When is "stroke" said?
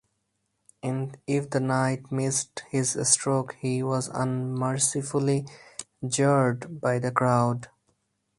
3.07-3.55